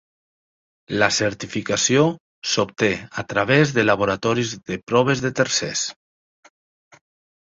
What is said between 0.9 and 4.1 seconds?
La certificació s'obté a través de